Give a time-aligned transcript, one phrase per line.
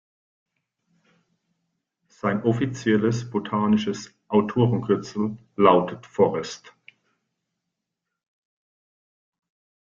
[2.07, 6.73] Sein offizielles botanisches Autorenkürzel lautet „Forrest“.